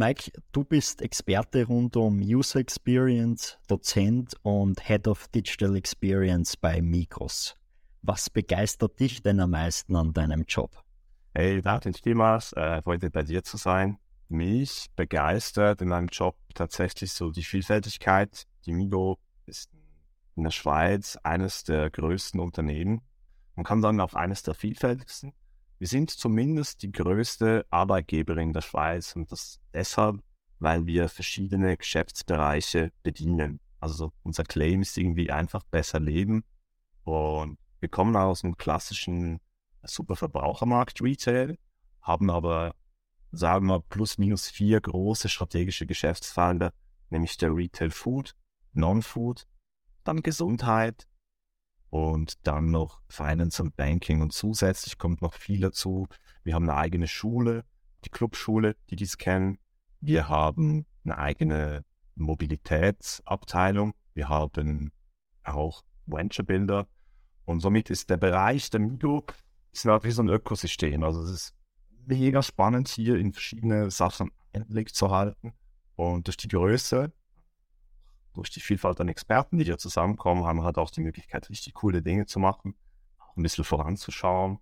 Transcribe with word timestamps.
Mike, 0.00 0.32
du 0.52 0.64
bist 0.64 1.02
Experte 1.02 1.66
rund 1.66 1.94
um 1.94 2.20
User 2.20 2.58
Experience, 2.58 3.58
Dozent 3.66 4.32
und 4.40 4.88
Head 4.88 5.06
of 5.06 5.28
Digital 5.28 5.76
Experience 5.76 6.56
bei 6.56 6.80
Migros. 6.80 7.54
Was 8.00 8.30
begeistert 8.30 8.98
dich 8.98 9.22
denn 9.22 9.40
am 9.40 9.50
meisten 9.50 9.94
an 9.94 10.14
deinem 10.14 10.46
Job? 10.48 10.70
Hey, 11.34 11.60
Martin 11.62 11.92
Stimas, 11.92 12.54
äh, 12.54 12.80
heute 12.86 13.10
bei 13.10 13.24
dir 13.24 13.44
zu 13.44 13.58
sein. 13.58 13.98
Mich 14.30 14.86
begeistert 14.96 15.82
in 15.82 15.88
meinem 15.88 16.08
Job 16.08 16.34
tatsächlich 16.54 17.12
so 17.12 17.30
die 17.30 17.44
Vielfältigkeit. 17.44 18.46
Die 18.64 18.72
Migo 18.72 19.18
ist 19.44 19.70
in 20.34 20.44
der 20.44 20.50
Schweiz 20.50 21.18
eines 21.24 21.62
der 21.64 21.90
größten 21.90 22.40
Unternehmen. 22.40 23.02
Man 23.54 23.64
kann 23.64 23.82
sagen, 23.82 24.00
auch 24.00 24.14
eines 24.14 24.42
der 24.42 24.54
vielfältigsten. 24.54 25.34
Wir 25.80 25.88
sind 25.88 26.10
zumindest 26.10 26.82
die 26.82 26.92
größte 26.92 27.64
Arbeitgeberin 27.70 28.52
der 28.52 28.60
Schweiz 28.60 29.16
und 29.16 29.32
das 29.32 29.60
deshalb, 29.72 30.22
weil 30.58 30.84
wir 30.84 31.08
verschiedene 31.08 31.74
Geschäftsbereiche 31.78 32.92
bedienen. 33.02 33.60
Also 33.80 34.12
unser 34.22 34.44
Claim 34.44 34.82
ist 34.82 34.98
irgendwie 34.98 35.30
einfach 35.30 35.62
besser 35.64 35.98
leben 35.98 36.44
und 37.04 37.56
wir 37.80 37.88
kommen 37.88 38.14
aus 38.14 38.44
einem 38.44 38.58
klassischen 38.58 39.40
Superverbrauchermarkt 39.82 41.00
Retail, 41.00 41.56
haben 42.02 42.28
aber, 42.28 42.74
sagen 43.32 43.66
wir, 43.68 43.80
plus 43.80 44.18
minus 44.18 44.50
vier 44.50 44.82
große 44.82 45.30
strategische 45.30 45.86
Geschäftsfelder, 45.86 46.74
nämlich 47.08 47.38
der 47.38 47.56
Retail 47.56 47.90
Food, 47.90 48.36
Non-Food, 48.74 49.46
dann 50.04 50.20
Gesundheit, 50.20 51.08
und 51.90 52.46
dann 52.46 52.70
noch 52.70 53.02
Finance 53.08 53.62
und 53.62 53.76
Banking 53.76 54.22
und 54.22 54.32
zusätzlich 54.32 54.96
kommt 54.96 55.22
noch 55.22 55.34
viel 55.34 55.60
dazu. 55.60 56.06
Wir 56.44 56.54
haben 56.54 56.68
eine 56.68 56.78
eigene 56.78 57.08
Schule, 57.08 57.64
die 58.04 58.10
Clubschule, 58.10 58.76
die 58.88 58.96
dies 58.96 59.18
kennen. 59.18 59.58
Wir 60.00 60.28
haben 60.28 60.86
eine 61.04 61.18
eigene 61.18 61.84
Mobilitätsabteilung. 62.14 63.92
Wir 64.14 64.28
haben 64.28 64.92
auch 65.42 65.82
Venture 66.06 66.44
Builder. 66.44 66.86
Und 67.44 67.60
somit 67.60 67.90
ist 67.90 68.08
der 68.08 68.16
Bereich 68.16 68.70
der 68.70 68.80
Migo 68.80 69.24
ist 69.72 69.84
wie 69.84 70.10
so 70.10 70.22
ein 70.22 70.28
Ökosystem. 70.28 71.02
Also 71.02 71.22
es 71.22 71.30
ist 71.30 71.54
mega 72.06 72.42
spannend 72.42 72.88
hier 72.88 73.16
in 73.16 73.32
verschiedene 73.32 73.90
Sachen 73.90 74.30
Einblick 74.52 74.94
zu 74.94 75.10
halten. 75.10 75.52
Und 75.96 76.26
durch 76.26 76.36
die 76.36 76.48
Größe 76.48 77.12
durch 78.34 78.50
die 78.50 78.60
Vielfalt 78.60 79.00
an 79.00 79.08
Experten, 79.08 79.58
die 79.58 79.64
hier 79.64 79.78
zusammenkommen, 79.78 80.44
haben 80.44 80.58
wir 80.58 80.64
halt 80.64 80.78
auch 80.78 80.90
die 80.90 81.00
Möglichkeit, 81.00 81.50
richtig 81.50 81.74
coole 81.74 82.02
Dinge 82.02 82.26
zu 82.26 82.38
machen, 82.38 82.74
auch 83.18 83.36
ein 83.36 83.42
bisschen 83.42 83.64
voranzuschauen. 83.64 84.58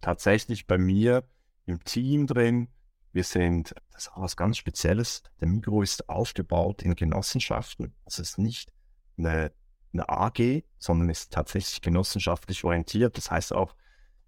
Tatsächlich 0.00 0.66
bei 0.66 0.78
mir 0.78 1.24
im 1.66 1.82
Team 1.84 2.26
drin, 2.26 2.68
wir 3.12 3.24
sind, 3.24 3.74
das 3.92 4.04
ist 4.06 4.12
auch 4.12 4.22
was 4.22 4.36
ganz 4.36 4.56
Spezielles, 4.56 5.22
der 5.40 5.48
Migro 5.48 5.82
ist 5.82 6.08
aufgebaut 6.08 6.82
in 6.82 6.94
Genossenschaften. 6.94 7.94
Es 8.06 8.18
ist 8.18 8.38
nicht 8.38 8.72
eine, 9.18 9.52
eine 9.92 10.08
AG, 10.08 10.64
sondern 10.78 11.10
ist 11.10 11.32
tatsächlich 11.32 11.82
genossenschaftlich 11.82 12.64
orientiert. 12.64 13.18
Das 13.18 13.30
heißt 13.30 13.52
auch, 13.52 13.74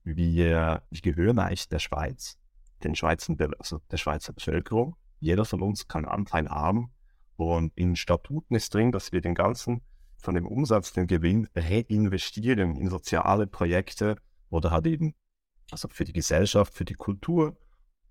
wir, 0.04 0.82
wir 0.90 1.00
gehören 1.00 1.38
eigentlich 1.38 1.68
der 1.68 1.78
Schweiz, 1.78 2.38
den 2.82 2.94
Schweizer, 2.94 3.34
also 3.58 3.80
der 3.90 3.96
Schweizer 3.96 4.34
Bevölkerung. 4.34 4.96
Jeder 5.18 5.46
von 5.46 5.62
uns 5.62 5.88
kann 5.88 6.04
Anteil 6.04 6.50
haben 6.50 6.92
und 7.36 7.72
in 7.76 7.96
Statuten 7.96 8.54
ist 8.54 8.72
drin, 8.74 8.92
dass 8.92 9.12
wir 9.12 9.20
den 9.20 9.34
ganzen 9.34 9.82
von 10.24 10.34
dem 10.34 10.46
Umsatz, 10.46 10.92
den 10.92 11.06
Gewinn 11.06 11.48
reinvestieren 11.54 12.76
in 12.76 12.88
soziale 12.88 13.46
Projekte 13.46 14.16
oder 14.48 14.70
halt 14.70 14.86
eben, 14.86 15.14
also 15.70 15.88
für 15.88 16.04
die 16.04 16.14
Gesellschaft, 16.14 16.74
für 16.74 16.86
die 16.86 16.94
Kultur 16.94 17.56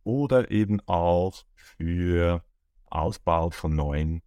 oder 0.03 0.51
eben 0.51 0.79
auch 0.85 1.43
für 1.55 2.43
Ausbau 2.85 3.49
von 3.49 3.75
neuen 3.75 4.21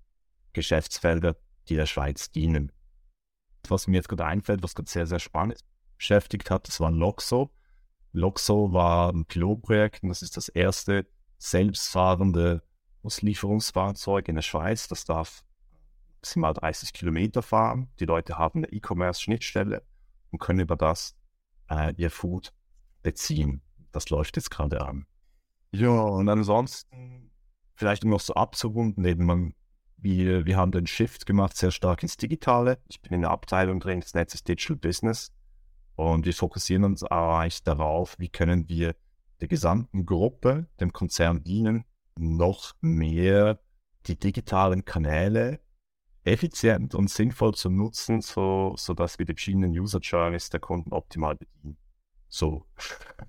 Geschäftsfeldern, 0.52 1.36
die 1.68 1.76
der 1.76 1.86
Schweiz 1.86 2.30
dienen. 2.32 2.72
Was 3.68 3.86
mir 3.86 3.96
jetzt 3.96 4.08
gerade 4.08 4.26
einfällt, 4.26 4.62
was 4.62 4.74
gerade 4.74 4.90
sehr, 4.90 5.06
sehr 5.06 5.20
spannend 5.20 5.60
beschäftigt 5.96 6.50
hat, 6.50 6.66
das 6.68 6.80
war 6.80 6.90
Loxo. 6.90 7.50
Loxo 8.12 8.72
war 8.72 9.12
ein 9.12 9.26
Pilotprojekt 9.26 10.02
und 10.02 10.08
das 10.08 10.22
ist 10.22 10.36
das 10.36 10.48
erste 10.48 11.06
selbstfahrende 11.38 12.62
Auslieferungsfahrzeug 13.06 14.28
in 14.28 14.34
der 14.34 14.42
Schweiz, 14.42 14.88
das 14.88 15.04
darf 15.04 15.44
maximal 16.26 16.54
30 16.54 16.92
Kilometer 16.92 17.40
fahren. 17.40 17.88
Die 18.00 18.04
Leute 18.04 18.36
haben 18.36 18.64
eine 18.64 18.72
E-Commerce-Schnittstelle 18.72 19.82
und 20.32 20.40
können 20.40 20.58
über 20.58 20.76
das 20.76 21.16
äh, 21.70 21.94
ihr 21.96 22.10
Food 22.10 22.52
beziehen. 23.02 23.62
Das 23.92 24.10
läuft 24.10 24.36
jetzt 24.36 24.50
gerade 24.50 24.84
an. 24.84 25.06
Ja, 25.70 25.90
und 25.90 26.28
ansonsten, 26.28 27.30
vielleicht 27.76 28.04
um 28.04 28.10
noch 28.10 28.20
so 28.20 28.34
abzurunden, 28.34 29.04
eben 29.04 29.24
man, 29.24 29.54
wir, 29.98 30.46
wir 30.46 30.56
haben 30.56 30.72
den 30.72 30.88
Shift 30.88 31.26
gemacht, 31.26 31.56
sehr 31.56 31.70
stark 31.70 32.02
ins 32.02 32.16
Digitale. 32.16 32.78
Ich 32.88 33.00
bin 33.00 33.12
in 33.12 33.20
der 33.20 33.30
Abteilung 33.30 33.78
drin, 33.78 34.00
das 34.00 34.14
Netz 34.14 34.34
ist 34.34 34.48
Digital 34.48 34.76
Business. 34.76 35.32
Und 35.94 36.26
wir 36.26 36.34
fokussieren 36.34 36.84
uns 36.84 37.04
eigentlich 37.04 37.62
darauf, 37.62 38.18
wie 38.18 38.28
können 38.28 38.68
wir 38.68 38.96
der 39.40 39.48
gesamten 39.48 40.06
Gruppe, 40.06 40.66
dem 40.80 40.92
Konzern 40.92 41.44
dienen, 41.44 41.84
noch 42.18 42.74
mehr 42.80 43.58
die 44.06 44.18
digitalen 44.18 44.84
Kanäle 44.84 45.60
effizient 46.24 46.94
und 46.94 47.08
sinnvoll 47.08 47.54
zu 47.54 47.70
nutzen, 47.70 48.20
so, 48.20 48.74
so 48.76 48.94
dass 48.94 49.18
wir 49.18 49.26
die 49.26 49.34
verschiedenen 49.34 49.70
User 49.70 50.00
Journeys 50.00 50.50
der 50.50 50.60
Kunden 50.60 50.92
optimal 50.92 51.36
bedienen. 51.36 51.76
So. 52.28 52.66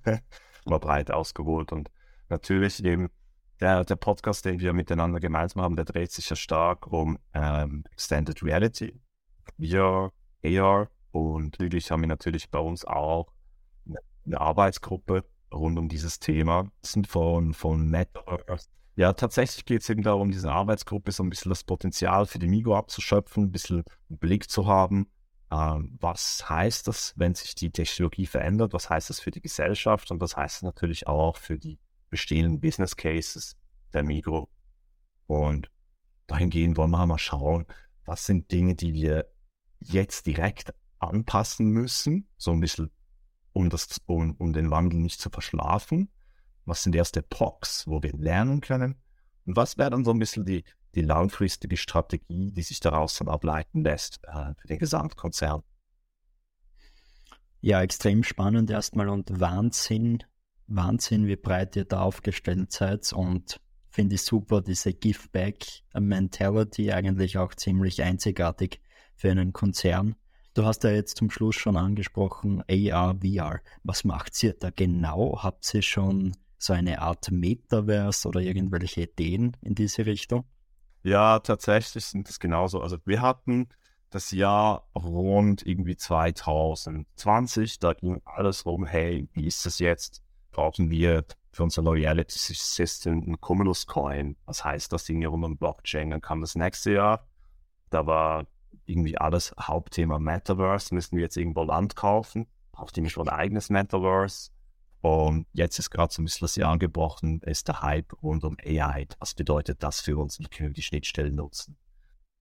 Mal 0.64 0.78
breit 0.80 1.10
ausgeholt. 1.10 1.72
Und 1.72 1.90
natürlich 2.28 2.84
eben 2.84 3.10
der, 3.60 3.84
der 3.84 3.96
Podcast, 3.96 4.44
den 4.44 4.60
wir 4.60 4.72
miteinander 4.72 5.20
gemeinsam 5.20 5.62
haben, 5.62 5.76
der 5.76 5.84
dreht 5.84 6.10
sich 6.12 6.28
ja 6.28 6.36
stark 6.36 6.86
um 6.86 7.18
ähm, 7.34 7.84
Extended 7.92 8.42
Reality, 8.42 9.00
VR, 9.58 10.12
AR 10.44 10.90
und 11.10 11.58
wirklich 11.58 11.90
haben 11.90 12.02
wir 12.02 12.08
natürlich 12.08 12.50
bei 12.50 12.58
uns 12.58 12.84
auch 12.84 13.32
eine 14.26 14.40
Arbeitsgruppe 14.40 15.24
rund 15.52 15.78
um 15.78 15.88
dieses 15.88 16.18
Thema. 16.18 16.70
Von, 17.06 17.54
von 17.54 17.88
Metaverse 17.88 18.68
ja, 18.98 19.12
tatsächlich 19.12 19.64
geht 19.64 19.82
es 19.82 19.90
eben 19.90 20.02
darum, 20.02 20.32
diese 20.32 20.50
Arbeitsgruppe 20.50 21.12
so 21.12 21.22
ein 21.22 21.30
bisschen 21.30 21.50
das 21.50 21.62
Potenzial 21.62 22.26
für 22.26 22.40
die 22.40 22.48
Migo 22.48 22.76
abzuschöpfen, 22.76 23.44
ein 23.44 23.52
bisschen 23.52 23.84
einen 24.10 24.18
Blick 24.18 24.50
zu 24.50 24.66
haben. 24.66 25.06
Ähm, 25.52 25.96
was 26.00 26.50
heißt 26.50 26.88
das, 26.88 27.14
wenn 27.14 27.32
sich 27.36 27.54
die 27.54 27.70
Technologie 27.70 28.26
verändert? 28.26 28.72
Was 28.72 28.90
heißt 28.90 29.08
das 29.08 29.20
für 29.20 29.30
die 29.30 29.40
Gesellschaft? 29.40 30.10
Und 30.10 30.20
was 30.20 30.36
heißt 30.36 30.56
das 30.56 30.62
natürlich 30.62 31.06
auch 31.06 31.36
für 31.36 31.58
die 31.58 31.78
bestehenden 32.10 32.60
Business 32.60 32.96
Cases 32.96 33.56
der 33.92 34.02
Migro? 34.02 34.48
Und 35.28 35.70
dahingehend 36.26 36.76
wollen 36.76 36.90
wir 36.90 37.06
mal 37.06 37.18
schauen, 37.18 37.66
was 38.04 38.26
sind 38.26 38.50
Dinge, 38.50 38.74
die 38.74 38.94
wir 38.94 39.30
jetzt 39.78 40.26
direkt 40.26 40.74
anpassen 40.98 41.68
müssen, 41.68 42.26
so 42.36 42.50
ein 42.50 42.58
bisschen, 42.58 42.90
um, 43.58 43.70
das, 43.70 44.00
um, 44.06 44.36
um 44.38 44.52
den 44.52 44.70
Wandel 44.70 45.00
nicht 45.00 45.20
zu 45.20 45.30
verschlafen 45.30 46.10
was 46.68 46.82
sind 46.82 46.94
erste 46.94 47.22
POCs, 47.22 47.86
wo 47.86 48.02
wir 48.02 48.12
lernen 48.12 48.60
können? 48.60 48.96
Und 49.46 49.56
was 49.56 49.78
wäre 49.78 49.90
dann 49.90 50.04
so 50.04 50.10
ein 50.10 50.18
bisschen 50.18 50.44
die, 50.44 50.64
die 50.94 51.00
langfristige 51.00 51.76
Strategie, 51.76 52.52
die 52.52 52.62
sich 52.62 52.80
daraus 52.80 53.14
dann 53.14 53.28
ableiten 53.28 53.82
lässt 53.82 54.20
äh, 54.24 54.54
für 54.54 54.68
den 54.68 54.78
Gesamtkonzern? 54.78 55.62
Ja, 57.60 57.82
extrem 57.82 58.22
spannend 58.22 58.70
erstmal 58.70 59.08
und 59.08 59.40
Wahnsinn, 59.40 60.22
Wahnsinn, 60.66 61.26
wie 61.26 61.36
breit 61.36 61.74
ihr 61.74 61.86
da 61.86 62.02
aufgestellt 62.02 62.70
seid 62.70 63.12
und 63.12 63.60
finde 63.88 64.14
ich 64.14 64.22
super, 64.22 64.60
diese 64.60 64.92
Give-Back-Mentality 64.92 66.92
eigentlich 66.92 67.38
auch 67.38 67.54
ziemlich 67.54 68.02
einzigartig 68.02 68.80
für 69.16 69.30
einen 69.30 69.52
Konzern. 69.52 70.14
Du 70.58 70.66
hast 70.66 70.82
ja 70.82 70.90
jetzt 70.90 71.18
zum 71.18 71.30
Schluss 71.30 71.54
schon 71.54 71.76
angesprochen, 71.76 72.64
AR, 72.68 73.14
VR. 73.22 73.60
Was 73.84 74.02
macht 74.02 74.42
ihr 74.42 74.54
da 74.54 74.70
genau? 74.70 75.38
Habt 75.40 75.72
ihr 75.72 75.82
schon 75.82 76.36
so 76.58 76.72
eine 76.72 77.00
Art 77.00 77.30
Metaverse 77.30 78.26
oder 78.26 78.40
irgendwelche 78.40 79.02
Ideen 79.02 79.56
in 79.62 79.76
diese 79.76 80.04
Richtung? 80.04 80.46
Ja, 81.04 81.38
tatsächlich 81.38 82.06
sind 82.06 82.28
es 82.28 82.40
genauso. 82.40 82.82
Also 82.82 82.98
wir 83.04 83.22
hatten 83.22 83.68
das 84.10 84.32
Jahr 84.32 84.88
rund 84.96 85.64
irgendwie 85.64 85.96
2020, 85.96 87.78
da 87.78 87.92
ging 87.92 88.20
alles 88.24 88.66
rum, 88.66 88.84
hey, 88.84 89.28
wie 89.34 89.46
ist 89.46 89.64
das 89.64 89.78
jetzt? 89.78 90.24
Brauchen 90.50 90.90
wir 90.90 91.24
für 91.52 91.62
unser 91.62 91.82
Loyalty 91.82 92.36
System 92.36 93.22
ein 93.24 93.40
Cumulus 93.40 93.86
Coin? 93.86 94.34
Was 94.44 94.64
heißt 94.64 94.92
das 94.92 95.04
Ding 95.04 95.18
hier 95.18 95.28
rund 95.28 95.44
um 95.44 95.56
Blockchain? 95.56 96.10
Dann 96.10 96.20
kam 96.20 96.40
das 96.40 96.56
nächste 96.56 96.94
Jahr, 96.94 97.28
da 97.90 98.06
war 98.06 98.48
irgendwie 98.88 99.18
alles 99.18 99.54
Hauptthema 99.60 100.18
Metaverse, 100.18 100.94
müssen 100.94 101.16
wir 101.16 101.22
jetzt 101.22 101.36
irgendwo 101.36 101.62
Land 101.62 101.96
kaufen, 101.96 102.46
braucht 102.72 102.96
nicht 102.96 103.12
schon 103.12 103.28
ein 103.28 103.34
eigenes 103.34 103.70
Metaverse? 103.70 104.50
Und 105.00 105.46
jetzt 105.52 105.78
ist 105.78 105.90
gerade 105.90 106.12
so 106.12 106.20
ein 106.20 106.24
bisschen 106.24 106.44
das 106.44 106.56
Jahr 106.56 106.72
angebrochen, 106.72 107.40
ist 107.42 107.68
der 107.68 107.82
Hype 107.82 108.20
rund 108.22 108.44
um 108.44 108.56
AI. 108.64 109.06
Was 109.20 109.34
bedeutet 109.34 109.82
das 109.82 110.00
für 110.00 110.18
uns? 110.18 110.40
Wie 110.40 110.48
können 110.48 110.70
wir 110.70 110.74
die 110.74 110.82
Schnittstellen 110.82 111.36
nutzen? 111.36 111.76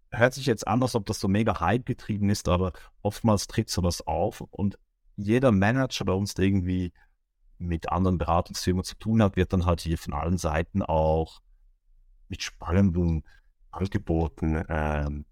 Hört 0.09 0.33
sich 0.33 0.45
jetzt 0.45 0.67
an, 0.67 0.81
als 0.81 0.95
ob 0.95 1.05
das 1.05 1.19
so 1.19 1.27
mega 1.27 1.59
Hype 1.59 1.85
getrieben 1.85 2.29
ist, 2.29 2.47
aber 2.47 2.71
oftmals 3.01 3.47
tritt 3.47 3.69
sowas 3.69 4.05
auf 4.07 4.41
und 4.41 4.79
jeder 5.17 5.51
Manager 5.51 6.05
bei 6.05 6.13
uns, 6.13 6.33
der 6.33 6.45
irgendwie 6.45 6.93
mit 7.57 7.89
anderen 7.89 8.17
Beratungsfirmen 8.17 8.83
zu 8.83 8.95
tun 8.95 9.21
hat, 9.21 9.35
wird 9.35 9.51
dann 9.51 9.65
halt 9.65 9.81
hier 9.81 9.97
von 9.97 10.13
allen 10.13 10.37
Seiten 10.37 10.81
auch 10.81 11.41
mit 12.29 12.43
spannenden 12.43 13.23
Angeboten 13.71 14.63
ähm, 14.69 15.25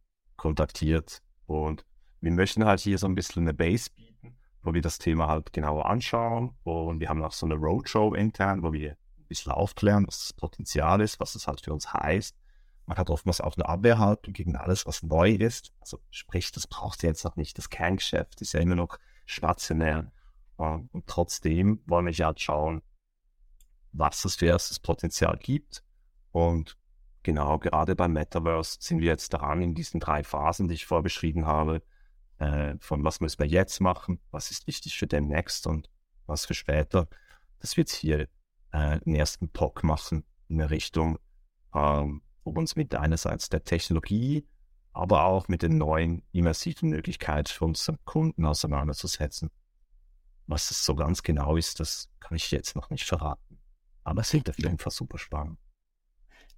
kontaktiert. 0.46 1.24
Und 1.48 1.86
wir 2.22 2.32
möchten 2.32 2.66
halt 2.66 2.80
hier 2.80 3.00
so 3.00 3.08
ein 3.08 3.16
bisschen 3.16 3.44
eine 3.44 3.56
Base 3.56 3.90
bieten, 3.90 4.38
wo 4.62 4.76
wir 4.76 4.82
das 4.84 5.00
Thema 5.00 5.28
halt 5.28 5.52
genauer 5.54 5.88
anschauen. 5.88 6.56
Und 6.64 7.00
wir 7.00 7.10
haben 7.10 7.24
auch 7.24 7.32
so 7.32 7.48
eine 7.48 7.56
Roadshow 7.56 8.14
intern, 8.14 8.62
wo 8.62 8.72
wir 8.72 8.92
ein 8.92 9.28
bisschen 9.28 9.52
aufklären, 9.52 10.06
was 10.06 10.20
das 10.20 10.34
Potenzial 10.34 11.02
ist, 11.02 11.20
was 11.20 11.34
das 11.34 11.48
halt 11.48 11.62
für 11.62 11.74
uns 11.74 11.92
heißt. 11.92 12.38
Man 12.86 12.96
hat 12.96 13.10
oftmals 13.10 13.42
auch 13.42 13.58
eine 13.58 13.68
Abwehrhaltung 13.68 14.34
gegen 14.34 14.56
alles, 14.56 14.86
was 14.86 15.02
neu 15.02 15.32
ist. 15.32 15.74
Also 15.80 16.00
sprich, 16.12 16.52
das 16.52 16.68
braucht 16.68 17.02
jetzt 17.02 17.24
noch 17.26 17.38
nicht. 17.38 17.58
Das 17.58 17.72
Kerngeschäft 17.72 18.40
ist 18.42 18.54
ja 18.54 18.60
immer 18.60 18.76
noch 18.76 19.00
stationär. 19.26 20.12
Und 20.58 21.08
trotzdem 21.08 21.82
wollen 21.88 22.06
wir 22.06 22.14
halt 22.24 22.40
schauen, 22.40 22.84
was 23.94 24.24
es 24.26 24.36
für 24.36 24.46
erstes 24.46 24.80
Potenzial 24.80 25.38
gibt. 25.38 25.84
Und 26.30 26.78
genau, 27.26 27.58
gerade 27.58 27.96
beim 27.96 28.14
Metaverse 28.14 28.78
sind 28.80 29.00
wir 29.00 29.08
jetzt 29.08 29.34
daran 29.34 29.62
in 29.62 29.74
diesen 29.74 30.00
drei 30.00 30.24
Phasen, 30.24 30.68
die 30.68 30.76
ich 30.76 30.86
vorbeschrieben 30.86 31.48
habe, 31.48 31.82
äh, 32.38 32.76
von 32.80 33.04
was 33.04 33.20
müssen 33.20 33.40
wir 33.40 33.48
jetzt 33.48 33.82
machen, 33.82 34.20
was 34.30 34.52
ist 34.52 34.68
wichtig 34.68 34.98
für 34.98 35.08
Next 35.20 35.66
und 35.66 35.90
was 36.28 36.46
für 36.46 36.54
später. 36.54 37.08
Das 37.60 37.78
wird 37.78 37.90
hier 37.90 38.22
äh, 38.22 38.28
einen 38.72 39.16
ersten 39.16 39.50
POC 39.50 39.84
machen 39.84 40.24
in 40.50 40.62
eine 40.62 40.70
Richtung, 40.70 41.18
ähm, 41.74 42.22
wo 42.44 42.54
wir 42.54 42.60
uns 42.60 42.76
mit 42.76 42.94
einerseits 42.94 43.50
der 43.50 43.64
Technologie, 43.64 44.48
aber 44.94 45.26
auch 45.26 45.48
mit 45.48 45.64
den 45.64 45.80
neuen 45.80 46.22
immersiven 46.32 46.90
Möglichkeiten 46.90 47.52
für 47.52 47.66
unsere 47.66 47.98
Kunden 48.06 48.46
auseinanderzusetzen. 48.46 49.50
Was 50.46 50.70
es 50.70 50.86
so 50.86 50.94
ganz 50.94 51.24
genau 51.24 51.58
ist, 51.58 51.80
das 51.80 52.08
kann 52.20 52.36
ich 52.36 52.52
jetzt 52.52 52.76
noch 52.76 52.92
nicht 52.92 53.06
verraten. 53.06 53.58
Aber 54.04 54.22
es 54.22 54.32
wird 54.32 54.48
auf 54.48 54.60
jeden 54.60 54.78
Fall 54.78 54.92
super 54.92 55.18
spannend. 55.18 55.58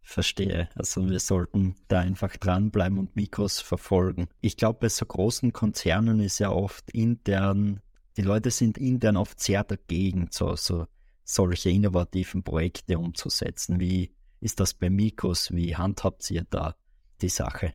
Verstehe. 0.08 0.70
Also 0.74 1.10
wir 1.10 1.20
sollten 1.20 1.76
da 1.90 2.00
einfach 2.00 2.38
dranbleiben 2.38 2.98
und 2.98 3.18
Mikros 3.18 3.60
verfolgen. 3.60 4.30
Ich 4.40 4.56
glaube, 4.56 4.80
bei 4.80 4.90
so 4.90 5.06
großen 5.06 5.52
Konzernen 5.52 6.22
ist 6.22 6.40
ja 6.40 6.50
oft 6.50 6.90
intern, 6.92 7.82
die 8.16 8.22
Leute 8.22 8.50
sind 8.50 8.78
intern 8.78 9.18
oft 9.18 9.38
sehr 9.42 9.66
dagegen, 9.66 10.30
so, 10.32 10.56
so 10.56 10.88
solche 11.26 11.72
innovativen 11.72 12.42
Projekte 12.42 12.98
umzusetzen. 12.98 13.82
Wie 13.82 14.16
ist 14.40 14.62
das 14.62 14.74
bei 14.74 14.90
Mikros? 14.90 15.52
Wie 15.52 15.76
handhabt 15.76 16.32
ihr 16.32 16.46
da 16.50 16.78
die 17.20 17.28
Sache? 17.28 17.74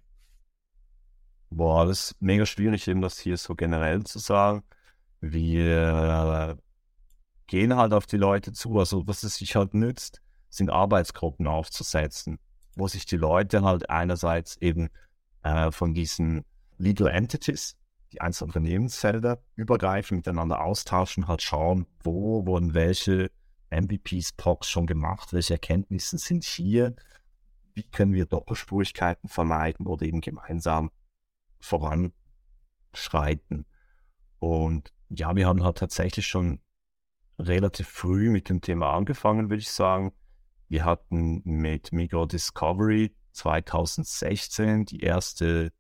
Boah, 1.51 1.85
das 1.85 2.13
ist 2.13 2.23
mega 2.23 2.47
schwierig, 2.47 2.89
eben 2.89 3.03
das 3.03 3.19
hier 3.19 3.37
so 3.37 3.55
generell 3.55 4.05
zu 4.05 4.19
sagen. 4.19 4.63
Wir 5.21 6.57
gehen 7.47 7.77
halt 7.77 7.93
auf 7.93 8.07
die 8.07 8.17
Leute 8.17 8.53
zu. 8.55 8.79
Also 8.79 9.07
was 9.07 9.23
es 9.23 9.35
sich 9.35 9.55
halt 9.55 9.75
nützt, 9.75 10.23
sind 10.53 10.71
Arbeitsgruppen 10.71 11.47
aufzusetzen, 11.47 12.39
wo 12.77 12.87
sich 12.87 13.07
die 13.07 13.17
Leute 13.17 13.63
halt 13.63 13.89
einerseits 13.91 14.57
eben 14.59 14.91
äh, 15.43 15.73
von 15.73 15.95
diesen 15.95 16.45
Legal 16.77 17.09
Entities, 17.09 17.77
die 18.13 18.21
einzelnen 18.21 18.51
Unternehmensfelder 18.51 19.43
übergreifen, 19.57 20.19
miteinander 20.19 20.63
austauschen, 20.63 21.27
halt 21.27 21.43
schauen, 21.43 21.87
wo 22.05 22.47
wurden 22.47 22.75
welche 22.75 23.31
MVPs, 23.71 24.33
POCs 24.33 24.69
schon 24.69 24.87
gemacht, 24.87 25.33
welche 25.33 25.55
Erkenntnisse 25.55 26.19
sind 26.19 26.45
hier, 26.45 26.95
wie 27.73 27.85
können 27.85 28.13
wir 28.13 28.27
Doppelspurigkeiten 28.27 29.31
vermeiden 29.31 29.87
oder 29.87 30.05
eben 30.05 30.21
gemeinsam 30.21 30.91
voranschreiten. 31.61 33.65
Und 34.39 34.93
ja, 35.09 35.35
wir 35.35 35.47
haben 35.47 35.65
halt 35.65 35.79
tatsächlich 35.79 36.27
schon 36.27 36.61
relativ 37.39 37.89
früh 37.89 38.29
mit 38.29 38.51
dem 38.51 38.61
Thema 38.61 38.93
angefangen, 38.93 39.49
würde 39.49 39.63
ich 39.63 39.71
sagen. 39.71 40.13
Wir 40.73 40.87
hatten 40.87 41.43
mit 41.45 41.93
Migro 41.93 42.25
Discovery 42.25 43.15
2016 43.33 44.87
die 44.87 45.01
erste 45.01 45.71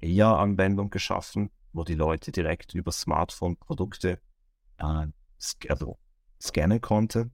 EA-Anwendung 0.00 0.90
geschaffen, 0.90 1.50
wo 1.72 1.82
die 1.82 1.96
Leute 1.96 2.30
direkt 2.30 2.72
über 2.72 2.92
Smartphone 2.92 3.56
Produkte 3.56 4.20
äh, 4.76 5.06
also 5.68 5.98
scannen 6.40 6.80
konnten. 6.80 7.32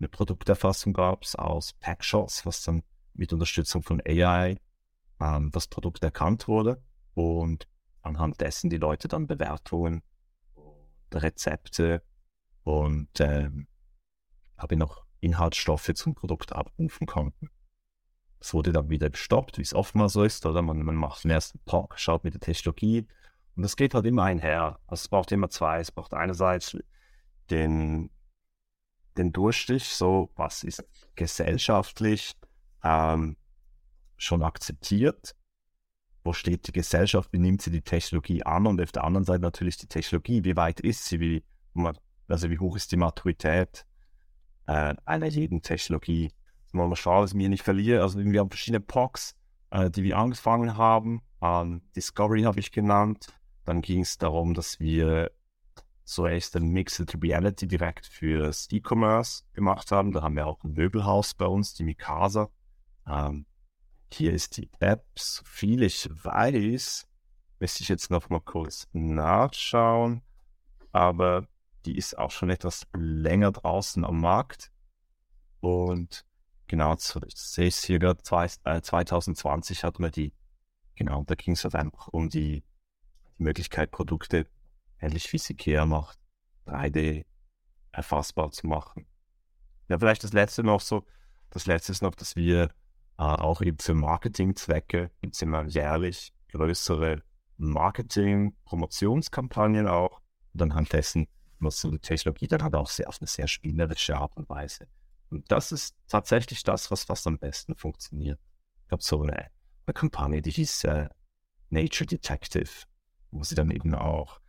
Eine 0.00 0.08
Produkterfassung 0.08 0.92
gab 0.92 1.22
es 1.22 1.36
aus 1.36 1.72
Packshots, 1.74 2.44
was 2.44 2.64
dann 2.64 2.82
mit 3.12 3.32
Unterstützung 3.32 3.84
von 3.84 4.02
AI 4.04 4.58
ähm, 5.20 5.52
das 5.52 5.68
Produkt 5.68 6.02
erkannt 6.02 6.48
wurde 6.48 6.82
und 7.14 7.68
anhand 8.02 8.40
dessen 8.40 8.70
die 8.70 8.78
Leute 8.78 9.06
dann 9.06 9.28
Bewertungen, 9.28 10.02
Rezepte 11.12 12.02
und 12.64 13.20
ähm, 13.20 13.68
habe 14.56 14.74
noch 14.74 15.04
Inhaltsstoffe 15.24 15.92
zum 15.94 16.14
Produkt 16.14 16.52
abrufen 16.52 17.06
konnten. 17.06 17.50
Es 18.40 18.52
wurde 18.52 18.72
dann 18.72 18.90
wieder 18.90 19.08
gestoppt, 19.08 19.58
wie 19.58 19.62
es 19.62 19.74
oftmals 19.74 20.12
so 20.12 20.22
ist, 20.22 20.44
oder? 20.44 20.60
Man, 20.60 20.82
man 20.82 20.96
macht 20.96 21.24
den 21.24 21.30
ersten 21.30 21.64
Talk, 21.64 21.98
schaut 21.98 22.24
mit 22.24 22.34
der 22.34 22.40
Technologie 22.40 23.06
und 23.56 23.62
das 23.62 23.76
geht 23.76 23.94
halt 23.94 24.04
immer 24.04 24.24
einher. 24.24 24.78
Also 24.86 25.02
es 25.02 25.08
braucht 25.08 25.32
immer 25.32 25.48
zwei. 25.48 25.80
Es 25.80 25.90
braucht 25.90 26.12
einerseits 26.12 26.76
den, 27.50 28.10
den 29.16 29.32
Durchstich, 29.32 29.88
so 29.88 30.30
was 30.36 30.62
ist 30.62 30.84
gesellschaftlich 31.14 32.36
ähm, 32.82 33.36
schon 34.16 34.42
akzeptiert, 34.42 35.34
wo 36.22 36.32
steht 36.32 36.66
die 36.66 36.72
Gesellschaft, 36.72 37.32
wie 37.32 37.38
nimmt 37.38 37.62
sie 37.62 37.70
die 37.70 37.82
Technologie 37.82 38.42
an 38.42 38.66
und 38.66 38.80
auf 38.80 38.92
der 38.92 39.04
anderen 39.04 39.24
Seite 39.24 39.42
natürlich 39.42 39.76
die 39.76 39.86
Technologie, 39.86 40.44
wie 40.44 40.56
weit 40.56 40.80
ist 40.80 41.04
sie, 41.06 41.20
wie, 41.20 41.44
also 42.28 42.50
wie 42.50 42.58
hoch 42.58 42.76
ist 42.76 42.92
die 42.92 42.96
Maturität 42.96 43.86
äh, 44.66 44.94
einer 45.04 45.26
jeden 45.26 45.62
Technologie. 45.62 46.32
Also 46.64 46.76
mal 46.76 46.96
schauen, 46.96 47.22
dass 47.22 47.30
ich 47.30 47.36
mir 47.36 47.48
nicht 47.48 47.62
verliere. 47.62 48.02
Also 48.02 48.18
wir 48.18 48.40
haben 48.40 48.50
verschiedene 48.50 48.80
POCs, 48.80 49.36
äh, 49.70 49.90
die 49.90 50.02
wir 50.02 50.18
angefangen 50.18 50.76
haben. 50.76 51.22
Ähm, 51.40 51.82
Discovery 51.94 52.42
habe 52.42 52.60
ich 52.60 52.72
genannt. 52.72 53.28
Dann 53.64 53.80
ging 53.80 54.00
es 54.00 54.18
darum, 54.18 54.54
dass 54.54 54.80
wir 54.80 55.30
echt 56.26 56.54
ein 56.56 56.68
Mixed 56.68 57.22
Reality 57.22 57.66
direkt 57.66 58.06
fürs 58.06 58.68
E-Commerce 58.70 59.44
gemacht 59.54 59.90
haben. 59.90 60.12
Da 60.12 60.22
haben 60.22 60.36
wir 60.36 60.46
auch 60.46 60.62
ein 60.64 60.72
Möbelhaus 60.72 61.34
bei 61.34 61.46
uns, 61.46 61.74
die 61.74 61.84
Mikasa. 61.84 62.50
Ähm, 63.06 63.46
hier 64.12 64.32
ist 64.32 64.56
die 64.56 64.70
App, 64.80 65.04
so 65.16 65.42
viel 65.44 65.82
ich 65.82 66.08
weiß, 66.08 67.08
müsste 67.58 67.82
ich 67.82 67.88
jetzt 67.88 68.10
noch 68.10 68.28
mal 68.28 68.40
kurz 68.40 68.86
nachschauen. 68.92 70.22
Aber 70.92 71.48
die 71.84 71.96
ist 71.96 72.18
auch 72.18 72.30
schon 72.30 72.50
etwas 72.50 72.86
länger 72.94 73.52
draußen 73.52 74.04
am 74.04 74.20
Markt. 74.20 74.70
Und 75.60 76.24
genau, 76.66 76.94
so, 76.98 77.20
ich 77.26 77.36
sehe 77.36 77.68
es 77.68 77.84
hier 77.84 77.98
gerade, 77.98 78.22
2020 78.22 79.84
hat 79.84 79.98
man 79.98 80.10
die, 80.10 80.32
genau, 80.94 81.24
da 81.24 81.34
ging 81.34 81.54
es 81.54 81.64
halt 81.64 81.74
einfach 81.74 82.08
um 82.08 82.28
die, 82.28 82.64
die 83.38 83.42
Möglichkeit, 83.42 83.90
Produkte 83.90 84.46
ähnlich 85.00 85.32
wie 85.32 85.52
Ikea 85.52 85.86
macht, 85.86 86.18
3D 86.66 87.24
erfassbar 87.92 88.50
zu 88.50 88.66
machen. 88.66 89.06
Ja, 89.88 89.98
vielleicht 89.98 90.24
das 90.24 90.32
letzte 90.32 90.64
noch 90.64 90.80
so, 90.80 91.04
das 91.50 91.66
letzte 91.66 91.92
ist 91.92 92.02
noch, 92.02 92.14
dass 92.14 92.36
wir 92.36 92.70
äh, 93.18 93.22
auch 93.22 93.60
eben 93.60 93.78
für 93.78 93.92
Marketingzwecke 93.94 95.10
gibt 95.20 95.34
es 95.34 95.42
immer 95.42 95.66
jährlich 95.66 96.32
größere 96.52 97.22
Marketing-Promotionskampagnen 97.58 99.86
auch. 99.86 100.22
Und 100.52 100.62
anhand 100.62 100.92
dessen 100.92 101.28
nutzen 101.60 101.92
die 101.92 101.98
Technologie 101.98 102.48
dann 102.48 102.62
halt 102.62 102.74
auch 102.74 102.88
sehr 102.88 103.08
auf 103.08 103.20
eine 103.20 103.28
sehr 103.28 103.48
spielerische 103.48 104.16
Art 104.16 104.36
und 104.36 104.48
Weise. 104.48 104.86
Und 105.30 105.50
das 105.50 105.72
ist 105.72 105.96
tatsächlich 106.08 106.62
das, 106.62 106.90
was 106.90 107.04
fast 107.04 107.26
am 107.26 107.38
besten 107.38 107.74
funktioniert. 107.74 108.38
Ich 108.86 108.92
habe 108.92 109.02
so 109.02 109.22
eine, 109.22 109.50
eine 109.86 109.94
Kampagne, 109.94 110.42
die 110.42 110.50
hieß 110.50 110.84
äh, 110.84 111.08
Nature 111.70 112.06
Detective, 112.06 112.70
wo 113.30 113.42
sie 113.42 113.54
dann 113.54 113.70
eben 113.70 113.94
auch 113.94 114.40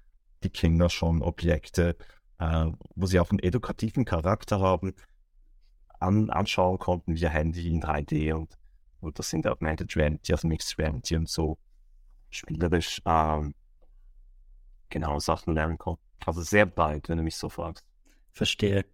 die 0.44 0.50
Kinder 0.50 0.90
schon 0.90 1.22
Objekte, 1.22 1.98
äh, 2.40 2.68
wo 2.96 3.06
sie 3.06 3.20
auch 3.20 3.32
einen 3.32 3.40
edukativen 3.40 4.06
Charakter 4.06 4.60
haben, 4.60 4.94
an, 6.00 6.30
anschauen 6.30 6.78
konnten 6.78 7.16
via 7.16 7.30
Handy 7.30 7.68
in 7.68 7.82
3D 7.82 8.34
und, 8.34 8.58
und 9.00 9.18
das 9.18 9.30
sind 9.30 9.48
Augmented 9.48 9.96
Reality, 9.96 10.34
also 10.34 10.48
Mixed 10.48 10.78
Reality 10.78 11.16
und 11.16 11.30
so 11.30 11.58
spielerisch 12.30 13.02
ähm, 13.06 13.56
genau 14.90 15.20
Sachen 15.20 15.54
lernen 15.56 15.78
konnten. 15.78 16.05
Also 16.26 16.42
sehr 16.42 16.66
breit, 16.66 17.10
wenn 17.10 17.18
du 17.18 17.24
mich 17.24 17.36
so 17.36 17.50
fragst. 17.50 17.86
Verstehe. 18.32 18.86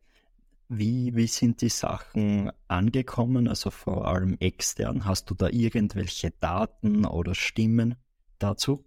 Wie, 0.68 1.16
wie 1.16 1.28
sind 1.28 1.62
die 1.62 1.70
Sachen 1.70 2.52
angekommen, 2.70 3.50
also 3.50 3.72
vor 3.72 4.08
allem 4.08 4.38
extern? 4.40 5.06
Hast 5.06 5.30
du 5.30 5.36
da 5.36 5.50
irgendwelche 5.50 6.32
Daten 6.32 7.06
oder 7.06 7.36
Stimmen 7.36 7.96
dazu? 8.40 8.86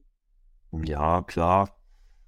Ja, 0.73 1.23
klar. 1.23 1.77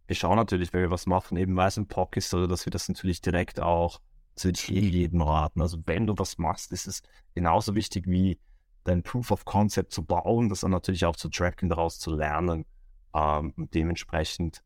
Wir 0.06 0.14
schauen 0.14 0.36
natürlich, 0.36 0.72
wenn 0.72 0.82
wir 0.82 0.90
was 0.90 1.06
machen, 1.06 1.36
eben 1.36 1.56
weil 1.56 1.68
es 1.68 1.78
ein 1.78 1.88
POC 1.88 2.16
ist, 2.18 2.34
oder 2.34 2.46
dass 2.46 2.66
wir 2.66 2.70
das 2.70 2.88
natürlich 2.88 3.20
direkt 3.22 3.58
auch 3.60 4.00
zu 4.34 4.50
jedem 4.50 5.22
raten. 5.22 5.62
Also 5.62 5.78
wenn 5.86 6.06
du 6.06 6.14
was 6.16 6.38
machst, 6.38 6.70
ist 6.70 6.86
es 6.86 7.02
genauso 7.34 7.74
wichtig 7.74 8.06
wie 8.06 8.38
dein 8.84 9.02
Proof 9.02 9.30
of 9.30 9.44
Concept 9.44 9.92
zu 9.92 10.04
bauen, 10.04 10.48
das 10.48 10.60
dann 10.60 10.70
natürlich 10.70 11.06
auch 11.06 11.16
zu 11.16 11.28
tracken, 11.28 11.68
daraus 11.68 11.98
zu 11.98 12.14
lernen. 12.14 12.66
Ähm, 13.14 13.54
dementsprechend 13.56 14.62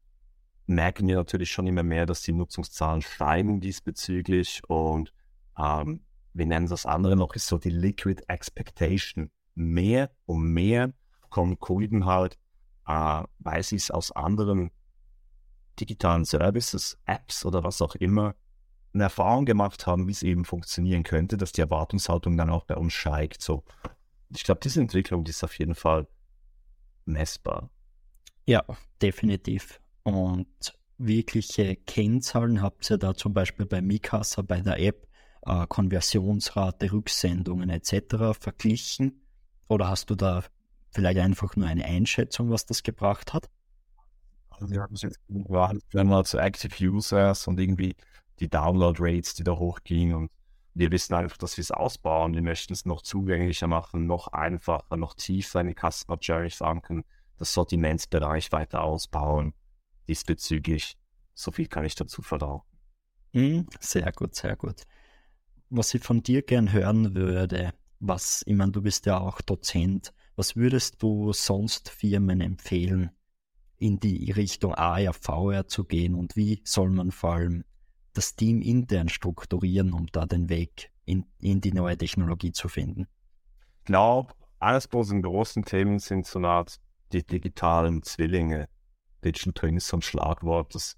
merken 0.71 1.09
wir 1.09 1.17
natürlich 1.17 1.51
schon 1.51 1.67
immer 1.67 1.83
mehr, 1.83 2.07
dass 2.07 2.23
die 2.23 2.33
Nutzungszahlen 2.33 3.03
steigen 3.03 3.61
diesbezüglich 3.61 4.63
und 4.69 5.13
ähm, 5.59 6.01
wir 6.33 6.47
nennen 6.47 6.69
das 6.69 6.87
andere 6.87 7.17
noch, 7.17 7.35
ist 7.35 7.47
so 7.47 7.59
die 7.59 7.71
Liquid 7.71 8.23
Expectation. 8.29 9.31
Mehr 9.55 10.11
und 10.27 10.53
mehr 10.53 10.93
kommen 11.29 11.59
Kunden 11.59 12.07
halt, 12.07 12.39
äh, 12.87 13.23
weil 13.39 13.63
sie 13.63 13.77
es 13.77 13.91
aus 13.91 14.13
anderen 14.13 14.71
digitalen 15.79 16.25
Services, 16.25 16.99
Apps 17.05 17.45
oder 17.45 17.65
was 17.65 17.83
auch 17.83 17.95
immer, 17.97 18.35
eine 18.93 19.05
Erfahrung 19.05 19.45
gemacht 19.45 19.87
haben, 19.87 20.07
wie 20.07 20.13
es 20.13 20.23
eben 20.23 20.45
funktionieren 20.45 21.03
könnte, 21.03 21.37
dass 21.37 21.53
die 21.53 21.61
Erwartungshaltung 21.61 22.37
dann 22.37 22.51
auch 22.51 22.65
bei 22.65 22.77
uns 22.77 22.93
steigt. 22.93 23.43
So, 23.43 23.65
ich 24.31 24.45
glaube, 24.45 24.61
diese 24.63 24.81
Entwicklung 24.81 25.25
die 25.25 25.31
ist 25.31 25.45
auf 25.45 25.59
jeden 25.59 25.75
Fall 25.75 26.07
messbar. 27.05 27.71
Ja, 28.47 28.65
definitiv. 29.01 29.81
Und 30.03 30.75
wirkliche 30.99 31.77
Kennzahlen 31.77 32.63
habt 32.63 32.91
ihr 32.91 32.99
da 32.99 33.15
zum 33.15 33.33
Beispiel 33.33 33.67
bei 33.67 33.81
Mikasa, 33.81 34.43
bei 34.43 34.61
der 34.61 34.79
App, 34.79 35.07
äh, 35.43 35.67
Konversionsrate, 35.67 36.93
Rücksendungen 36.93 37.71
etc. 37.71 38.39
verglichen? 38.39 39.23
Oder 39.69 39.89
hast 39.89 40.11
du 40.11 40.15
da 40.15 40.45
vielleicht 40.91 41.21
einfach 41.21 41.57
nur 41.57 41.69
eine 41.69 41.85
Einschätzung, 41.85 42.51
was 42.51 42.67
das 42.67 42.83
gebracht 42.83 43.33
hat? 43.33 43.49
Also 44.51 44.71
wir 44.71 44.83
haben 44.83 44.95
es 44.95 45.03
jetzt 45.03 45.19
wenn 45.29 46.07
man 46.07 46.25
zu 46.25 46.39
Active 46.39 46.75
Users 46.85 47.47
und 47.47 47.59
irgendwie 47.59 47.95
die 48.41 48.49
Download 48.49 48.99
Rates, 49.01 49.35
die 49.35 49.45
da 49.45 49.53
hochgingen 49.53 50.15
und 50.15 50.31
wir 50.75 50.91
wissen 50.93 51.15
einfach, 51.15 51.37
dass 51.37 51.57
wir 51.57 51.63
es 51.63 51.73
ausbauen. 51.73 52.35
Wir 52.35 52.43
möchten 52.43 52.73
es 52.73 52.85
noch 52.85 53.03
zugänglicher 53.03 53.67
machen, 53.67 54.07
noch 54.07 54.29
einfacher, 54.29 54.97
noch 54.97 55.15
tiefer 55.15 55.61
in 55.61 55.69
die 55.69 55.75
Customer 55.75 56.19
Journey 56.21 56.51
verankern, 56.51 57.05
das 57.39 57.53
Sortimentsbereich 57.53 58.53
weiter 58.53 58.83
ausbauen. 58.83 59.53
Diesbezüglich, 60.09 60.97
so 61.35 61.51
viel 61.51 61.67
kann 61.67 61.85
ich 61.85 61.95
dazu 61.95 62.23
verdauen. 62.23 62.63
Hm, 63.33 63.67
sehr 63.79 64.11
gut, 64.13 64.35
sehr 64.35 64.57
gut. 64.57 64.83
Was 65.69 65.95
ich 65.95 66.03
von 66.03 66.23
dir 66.23 66.43
gern 66.43 66.73
hören 66.73 67.15
würde, 67.15 67.73
was, 68.01 68.43
ich 68.47 68.55
meine, 68.55 68.73
du 68.73 68.83
bist 68.83 69.07
ja 69.07 69.19
auch 69.19 69.41
Dozent, 69.41 70.13
was 70.35 70.57
würdest 70.57 71.03
du 71.03 71.33
sonst 71.33 71.91
Firmen 71.91 72.41
empfehlen, 72.41 73.11
in 73.77 73.99
die 73.99 74.31
Richtung 74.31 74.75
AR, 74.75 75.13
VR 75.15 75.67
zu 75.67 75.85
gehen 75.85 76.15
und 76.15 76.37
wie 76.37 76.61
soll 76.65 76.91
man 76.91 77.11
vor 77.11 77.35
allem 77.35 77.65
das 78.13 78.37
Team 78.37 78.61
intern 78.61 79.09
strukturieren, 79.09 79.93
um 79.93 80.07
da 80.07 80.27
den 80.27 80.49
Weg 80.49 80.91
in, 81.05 81.27
in 81.39 81.61
die 81.61 81.73
neue 81.73 81.97
Technologie 81.97 82.53
zu 82.53 82.69
finden? 82.69 83.07
Ich 83.79 83.85
glaube, 83.85 84.35
eines 84.59 84.87
von 84.87 85.23
großen 85.23 85.65
Themen 85.65 85.99
sind 85.99 86.27
so 86.27 86.39
eine 86.39 86.49
Art 86.49 86.81
die 87.13 87.27
digitalen 87.27 88.03
Zwillinge. 88.03 88.69
Digital 89.25 89.53
Twin 89.53 89.77
ist 89.77 89.89
so 89.89 89.99
ein 89.99 90.03
Schlagwort, 90.03 90.75
das 90.75 90.97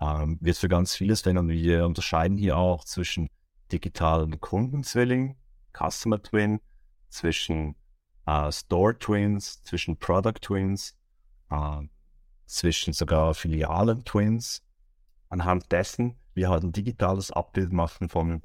ähm, 0.00 0.38
wird 0.40 0.56
für 0.56 0.68
ganz 0.68 0.94
vieles 0.94 1.24
wenn 1.26 1.48
Wir 1.48 1.86
unterscheiden 1.86 2.36
hier 2.36 2.56
auch 2.56 2.84
zwischen 2.84 3.28
digitalen 3.72 4.40
Kundenzwilling, 4.40 5.36
Customer 5.72 6.22
Twin, 6.22 6.60
zwischen 7.08 7.76
äh, 8.26 8.50
Store 8.50 8.98
Twins, 8.98 9.62
zwischen 9.62 9.98
Product 9.98 10.40
Twins, 10.40 10.96
äh, 11.50 11.82
zwischen 12.46 12.92
sogar 12.92 13.34
Filialen 13.34 14.04
Twins. 14.04 14.62
Anhand 15.28 15.70
dessen 15.70 16.18
wir 16.34 16.48
halt 16.48 16.64
ein 16.64 16.72
digitales 16.72 17.30
Abbild 17.30 17.72
machen 17.72 18.08
von, 18.08 18.42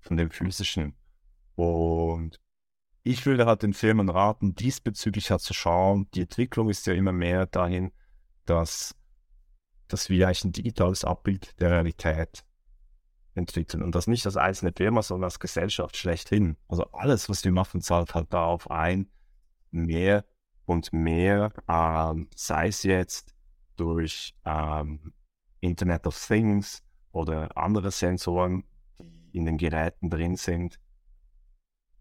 von 0.00 0.16
dem 0.16 0.30
physischen. 0.30 0.94
Und 1.54 2.40
ich 3.02 3.26
würde 3.26 3.46
halt 3.46 3.62
den 3.62 3.74
Firmen 3.74 4.08
raten, 4.08 4.54
diesbezüglich 4.54 5.30
halt 5.30 5.40
zu 5.40 5.54
schauen, 5.54 6.08
die 6.14 6.22
Entwicklung 6.22 6.70
ist 6.70 6.86
ja 6.86 6.94
immer 6.94 7.12
mehr 7.12 7.46
dahin, 7.46 7.92
dass, 8.46 8.94
dass 9.88 10.08
wir 10.08 10.28
ein 10.28 10.52
digitales 10.52 11.04
Abbild 11.04 11.60
der 11.60 11.70
Realität 11.70 12.44
entwickeln. 13.34 13.82
Und 13.82 13.94
das 13.94 14.06
nicht 14.06 14.26
als 14.26 14.36
einzelne 14.36 14.72
Firma, 14.76 15.02
sondern 15.02 15.24
als 15.24 15.40
Gesellschaft 15.40 15.96
schlechthin. 15.96 16.56
Also 16.68 16.84
alles, 16.92 17.28
was 17.28 17.44
wir 17.44 17.52
machen, 17.52 17.80
zahlt 17.80 18.14
halt 18.14 18.32
darauf 18.32 18.70
ein, 18.70 19.10
mehr 19.70 20.24
und 20.66 20.92
mehr, 20.92 21.52
ähm, 21.68 22.28
sei 22.34 22.68
es 22.68 22.82
jetzt 22.82 23.34
durch 23.76 24.34
ähm, 24.44 25.12
Internet 25.60 26.06
of 26.06 26.26
Things 26.26 26.82
oder 27.12 27.56
andere 27.56 27.90
Sensoren, 27.90 28.64
die 29.00 29.38
in 29.38 29.46
den 29.46 29.58
Geräten 29.58 30.10
drin 30.10 30.36
sind, 30.36 30.78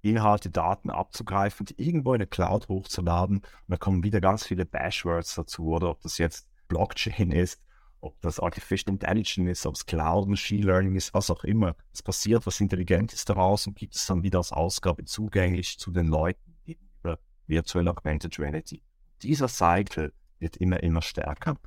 Inhalte, 0.02 0.50
Daten 0.50 0.90
abzugreifen, 0.90 1.66
die 1.66 1.82
irgendwo 1.82 2.14
in 2.14 2.20
der 2.20 2.28
Cloud 2.28 2.68
hochzuladen. 2.68 3.38
Und 3.38 3.46
da 3.68 3.78
kommen 3.78 4.04
wieder 4.04 4.22
ganz 4.22 4.46
viele 4.46 4.66
Bashwords 4.66 5.36
dazu, 5.36 5.68
oder 5.68 5.90
ob 5.90 6.02
das 6.02 6.18
jetzt 6.18 6.48
Blockchain 6.68 7.32
ist, 7.32 7.62
ob 8.00 8.20
das 8.22 8.40
Artificial 8.40 8.94
Intelligence 8.94 9.50
ist, 9.50 9.66
ob 9.66 9.76
es 9.76 9.86
Cloud, 9.86 10.28
Machine 10.28 10.66
Learning 10.66 10.96
ist, 10.96 11.14
was 11.14 11.30
auch 11.30 11.44
immer. 11.44 11.76
Es 11.94 12.02
passiert 12.02 12.46
was 12.48 12.60
Intelligentes 12.60 13.26
daraus 13.26 13.68
und 13.68 13.78
gibt 13.78 13.96
es 13.96 14.06
dann 14.06 14.24
wieder 14.24 14.40
als 14.40 14.52
Ausgabe 14.52 15.06
zugänglich 15.06 15.78
zu 15.78 15.92
den 15.92 16.08
Leuten 16.08 16.56
über 16.66 17.20
Virtual 17.48 17.88
Augmented 17.88 18.40
Reality. 18.40 18.84
Dieser 19.22 19.48
Cycle 19.48 20.14
wird 20.40 20.58
immer, 20.58 20.82
immer 20.82 21.02
stärker. 21.02 21.58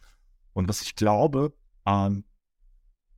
Und 0.53 0.69
was 0.69 0.83
ich 0.83 0.97
glaube, 0.97 1.53
ähm, 1.87 2.25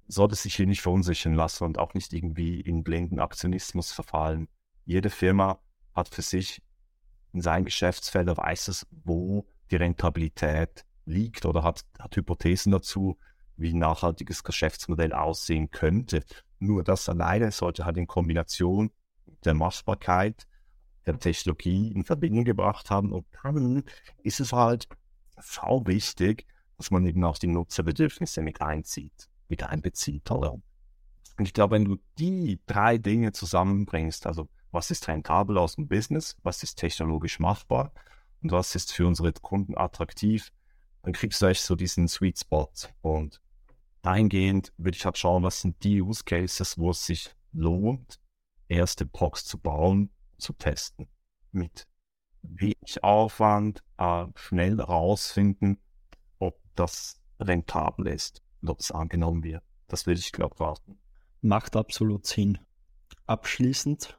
sollte 0.09 0.35
sich 0.35 0.55
hier 0.55 0.67
nicht 0.67 0.83
verunsichern 0.83 1.35
lassen 1.35 1.65
und 1.65 1.79
auch 1.79 1.95
nicht 1.95 2.13
irgendwie 2.13 2.61
in 2.61 2.85
blinden 2.85 3.19
Aktionismus 3.19 3.93
verfallen. 3.93 4.49
Jede 4.87 5.11
Firma 5.11 5.59
hat 5.95 6.09
für 6.09 6.23
sich 6.23 6.63
in 7.35 7.43
seinem 7.43 7.67
Geschäftsfeld, 7.67 8.29
weiß 8.29 8.69
es, 8.69 8.87
wo 9.05 9.47
die 9.71 9.77
Rentabilität 9.77 10.87
liegt 11.05 11.45
oder 11.45 11.63
hat, 11.63 11.85
hat 11.99 12.17
Hypothesen 12.17 12.73
dazu, 12.73 13.19
wie 13.59 13.75
ein 13.75 13.79
nachhaltiges 13.79 14.43
Geschäftsmodell 14.43 15.13
aussehen 15.13 15.71
könnte. 15.71 16.25
Nur 16.59 16.83
das 16.83 17.09
alleine 17.09 17.53
sollte 17.53 17.85
halt 17.85 17.99
in 17.99 18.07
Kombination 18.07 18.91
der 19.45 19.53
Machbarkeit 19.53 20.47
der 21.05 21.19
Technologie 21.19 21.93
in 21.93 22.05
Verbindung 22.05 22.45
gebracht 22.45 22.89
haben. 22.89 23.13
Und 23.13 23.27
dann 23.43 23.85
ist 24.23 24.41
es 24.41 24.55
halt 24.55 24.89
sau 25.39 25.87
wichtig, 25.87 26.47
dass 26.79 26.91
man 26.91 27.05
eben 27.05 27.23
auch 27.25 27.37
die 27.37 27.47
Nutzerbedürfnisse 27.47 28.41
mit 28.41 28.63
einzieht 28.63 29.29
mit 29.49 29.63
einbezieht. 29.63 30.31
Oder? 30.31 30.53
Und 30.53 31.45
ich 31.47 31.53
glaube, 31.53 31.75
wenn 31.75 31.85
du 31.85 31.99
die 32.19 32.61
drei 32.67 32.99
Dinge 32.99 33.33
zusammenbringst, 33.33 34.27
also 34.27 34.49
was 34.71 34.91
ist 34.91 35.09
rentabel 35.09 35.59
aus 35.59 35.77
dem 35.77 35.89
Business, 35.89 36.37
was 36.43 36.63
ist 36.63 36.77
technologisch 36.77 37.39
machbar 37.39 37.93
und 38.43 38.53
was 38.53 38.75
ist 38.75 38.93
für 38.93 39.07
unsere 39.07 39.33
Kunden 39.33 39.77
attraktiv, 39.77 40.53
dann 41.03 41.13
kriegst 41.13 41.41
du 41.41 41.47
echt 41.47 41.63
so 41.63 41.75
diesen 41.77 42.09
Sweet 42.09 42.39
Spot. 42.39 42.71
Und 43.01 43.41
dahingehend 44.03 44.73
würde 44.77 44.97
ich 44.97 45.05
halt 45.05 45.19
schauen, 45.19 45.43
was 45.43 45.61
sind 45.61 45.83
die 45.85 46.03
Use 46.03 46.25
Cases, 46.25 46.79
wo 46.79 46.91
es 46.91 47.07
sich 47.07 47.31
lohnt, 47.53 48.21
erste 48.69 49.07
Box 49.07 49.45
zu 49.45 49.59
bauen, 49.59 50.11
zu 50.39 50.53
testen. 50.53 51.09
Mit 51.53 51.87
wenig 52.43 53.03
Aufwand 53.03 53.83
äh, 53.99 54.27
schnell 54.35 54.79
herausfinden, 54.79 55.79
ob 56.39 56.61
das 56.75 57.21
rentabel 57.41 58.09
ist 58.09 58.43
und 58.63 58.71
ob 58.71 58.81
es 58.81 58.91
angenommen 58.91 59.43
wird. 59.43 59.63
Das 59.89 60.07
würde 60.07 60.21
ich, 60.21 60.33
glaube 60.33 60.59
raten. 60.61 60.99
Macht 61.41 61.77
absolut 61.77 62.27
Sinn. 62.27 62.59
Abschließend, 63.27 64.19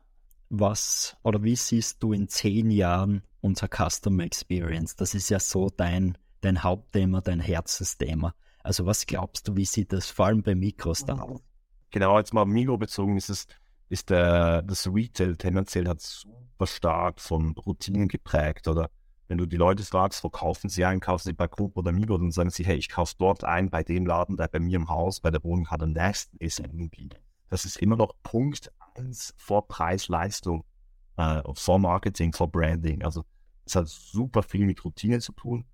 was 0.49 1.17
oder 1.23 1.43
wie 1.43 1.55
siehst 1.55 2.01
du 2.01 2.13
in 2.13 2.27
zehn 2.27 2.71
Jahren 2.71 3.23
unser 3.41 3.67
Customer 3.67 4.23
Experience? 4.23 4.95
Das 4.95 5.13
ist 5.13 5.29
ja 5.29 5.39
so 5.39 5.69
dein, 5.69 6.17
dein 6.41 6.63
Hauptthema, 6.63 7.21
dein 7.21 7.39
Herzensthema. 7.39 8.33
Also 8.63 8.85
was 8.85 9.05
glaubst 9.05 9.47
du, 9.47 9.55
wie 9.55 9.65
sieht 9.65 9.93
das 9.93 10.09
vor 10.09 10.27
allem 10.27 10.43
bei 10.43 10.55
Mikros 10.55 11.05
dann 11.05 11.19
aus? 11.19 11.41
Genau, 11.91 12.17
jetzt 12.17 12.33
mal 12.33 12.45
Mikro 12.45 12.77
bezogen 12.77 13.17
ist 13.17 13.29
es, 13.29 13.47
ist 13.89 14.09
der, 14.09 14.61
das 14.63 14.87
Retail 14.87 15.37
tendenziell 15.37 15.87
hat 15.87 16.01
super 16.01 16.67
stark 16.67 17.21
von 17.21 17.55
Routinen 17.57 18.07
geprägt 18.07 18.67
oder 18.67 18.89
wenn 19.27 19.37
du 19.37 19.45
die 19.45 19.57
Leute 19.57 19.83
fragst, 19.83 20.23
wo 20.23 20.29
kaufen 20.29 20.69
sie 20.69 20.85
ein, 20.85 20.99
kaufen 20.99 21.23
sie 21.25 21.33
bei 21.33 21.47
Coop 21.47 21.77
oder 21.77 21.91
Migo, 21.91 22.17
dann 22.17 22.31
sagen 22.31 22.49
sie, 22.49 22.65
hey, 22.65 22.77
ich 22.77 22.89
kaufe 22.89 23.13
dort 23.17 23.43
ein, 23.43 23.69
bei 23.69 23.83
dem 23.83 24.05
Laden, 24.05 24.37
der 24.37 24.47
bei 24.47 24.59
mir 24.59 24.77
im 24.77 24.89
Haus, 24.89 25.19
bei 25.19 25.31
der 25.31 25.43
Wohnung 25.43 25.69
hat 25.69 25.83
am 25.83 25.91
nächsten 25.91 26.37
ist 26.37 26.59
irgendwie. 26.59 27.09
Das 27.49 27.65
ist 27.65 27.77
immer 27.77 27.95
noch 27.95 28.13
Punkt 28.23 28.71
eins 28.97 29.33
vor 29.37 29.67
Preis-Leistung, 29.67 30.63
äh, 31.17 31.41
vor 31.53 31.79
Marketing, 31.79 32.33
vor 32.33 32.51
Branding. 32.51 33.03
Also 33.03 33.23
es 33.65 33.75
hat 33.75 33.87
super 33.87 34.43
viel 34.43 34.65
mit 34.65 34.83
Routine 34.83 35.19
zu 35.19 35.33
tun 35.33 35.65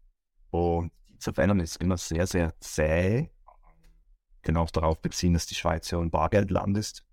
und 0.49 0.91
die 1.09 1.17
zu 1.17 1.33
verändern 1.33 1.59
ist 1.59 1.77
immer 1.77 1.97
sehr, 1.97 2.27
sehr 2.27 2.53
zäh. 2.59 3.29
Genau 4.41 4.65
darauf 4.65 5.01
beziehen, 5.01 5.33
dass 5.33 5.45
die 5.45 5.55
Schweiz 5.55 5.89
ja 5.91 5.99
ein 5.99 6.11
Bargeldland 6.11 6.77
ist. 6.77 7.05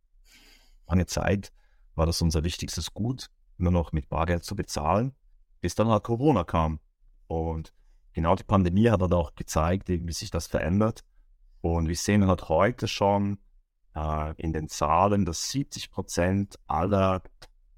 Lange 0.88 1.07
Zeit 1.07 1.52
war 1.95 2.07
das 2.07 2.21
unser 2.23 2.43
wichtigstes 2.43 2.93
Gut, 2.93 3.31
nur 3.57 3.71
noch 3.71 3.93
mit 3.93 4.09
Bargeld 4.09 4.45
zu 4.45 4.57
bezahlen 4.57 5.14
bis 5.61 5.75
dann 5.75 5.88
halt 5.88 6.05
Corona 6.05 6.45
kam. 6.45 6.81
Und 7.26 7.73
genau 8.12 8.35
die 8.35 8.45
Pandemie 8.45 8.90
hat 8.90 9.00
halt 9.00 9.12
auch 9.12 9.35
gezeigt, 9.35 9.88
wie 9.88 10.12
sich 10.12 10.31
das 10.31 10.47
verändert. 10.47 11.05
Und 11.61 11.88
wir 11.88 11.97
sehen 11.97 12.26
halt 12.26 12.49
heute 12.49 12.88
schon 12.88 13.38
äh, 14.00 14.35
in 14.37 14.52
den 14.52 14.69
Zahlen, 14.69 15.25
dass 15.25 15.50
70 15.50 15.90
Prozent 15.90 16.59
aller 16.66 17.23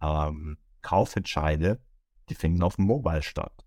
ähm, 0.00 0.58
Kaufentscheide, 0.82 1.80
die 2.28 2.34
finden 2.34 2.62
auf 2.62 2.76
dem 2.76 2.86
Mobile 2.86 3.22
statt. 3.22 3.64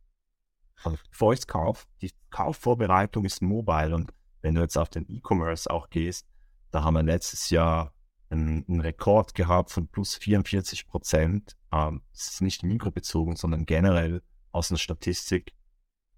Also 0.84 0.98
bevor 1.10 1.34
ich 1.34 1.48
kaufe, 1.48 1.86
die 2.02 2.12
Kaufvorbereitung 2.30 3.26
ist 3.26 3.42
mobile. 3.42 3.96
Und 3.96 4.14
wenn 4.42 4.56
du 4.56 4.62
jetzt 4.62 4.78
auf 4.78 4.90
den 4.90 5.06
E-Commerce 5.10 5.70
auch 5.70 5.90
gehst, 5.90 6.28
da 6.72 6.84
haben 6.84 6.96
wir 6.96 7.04
letztes 7.04 7.50
Jahr 7.50 7.94
einen, 8.30 8.66
einen 8.68 8.82
Rekord 8.82 9.34
gehabt 9.34 9.72
von 9.72 9.88
plus 9.88 10.16
44 10.16 10.88
Prozent. 10.88 11.56
Ähm, 11.72 12.02
das 12.12 12.28
ist 12.28 12.42
nicht 12.42 12.64
mikrobezogen, 12.64 13.36
sondern 13.36 13.66
generell 13.66 14.22
aus 14.52 14.72
einer 14.72 14.78
Statistik. 14.78 15.54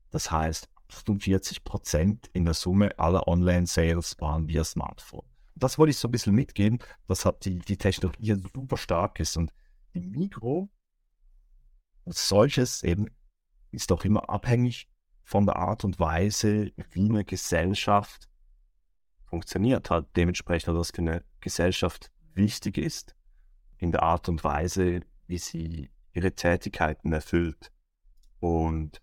Das 0.09 0.31
heißt, 0.31 0.69
48 0.89 1.63
Prozent 1.63 2.29
in 2.33 2.45
der 2.45 2.53
Summe 2.53 2.97
aller 2.97 3.27
Online-Sales 3.27 4.15
waren 4.19 4.47
via 4.47 4.63
Smartphone. 4.63 5.25
Das 5.59 5.77
wollte 5.77 5.91
ich 5.91 5.97
so 5.97 6.07
ein 6.07 6.11
bisschen 6.11 6.35
mitgeben, 6.35 6.79
dass 7.07 7.25
hat 7.25 7.45
die, 7.45 7.59
die 7.59 7.77
Technologie 7.77 8.35
super 8.53 8.77
stark 8.77 9.19
ist. 9.19 9.37
Und 9.37 9.51
die 9.93 10.01
Mikro 10.01 10.69
als 12.05 12.27
solches 12.27 12.83
eben 12.83 13.07
ist 13.71 13.91
auch 13.91 14.05
immer 14.05 14.29
abhängig 14.29 14.89
von 15.23 15.45
der 15.45 15.57
Art 15.57 15.83
und 15.83 15.99
Weise, 15.99 16.71
wie 16.91 17.09
eine 17.09 17.25
Gesellschaft 17.25 18.29
funktioniert 19.25 19.89
hat. 19.89 20.15
Dementsprechend, 20.15 20.77
dass 20.77 20.93
eine 20.93 21.23
Gesellschaft 21.41 22.11
wichtig 22.33 22.77
ist 22.77 23.15
in 23.77 23.91
der 23.91 24.03
Art 24.03 24.29
und 24.29 24.43
Weise, 24.43 25.01
wie 25.27 25.37
sie 25.37 25.91
ihre 26.13 26.31
Tätigkeiten 26.31 27.11
erfüllt. 27.11 27.71
Und 28.39 29.01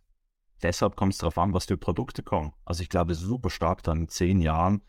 deshalb 0.62 0.96
kommt 0.96 1.12
es 1.12 1.18
darauf 1.18 1.36
an, 1.38 1.52
was 1.52 1.66
für 1.66 1.76
Produkte 1.76 2.22
kommen. 2.22 2.52
Also 2.64 2.82
ich 2.82 2.88
glaube 2.88 3.14
super 3.14 3.50
stark 3.50 3.82
dann 3.82 4.02
in 4.02 4.08
zehn 4.08 4.40
Jahren, 4.40 4.80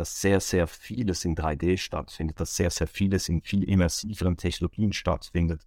dass 0.00 0.18
sehr, 0.18 0.40
sehr 0.40 0.66
vieles 0.66 1.26
in 1.26 1.36
3D 1.36 1.76
stattfindet, 1.76 2.40
dass 2.40 2.56
sehr, 2.56 2.70
sehr 2.70 2.86
vieles 2.86 3.28
in 3.28 3.42
viel 3.42 3.64
immersiveren 3.64 4.38
Technologien 4.38 4.94
stattfindet, 4.94 5.66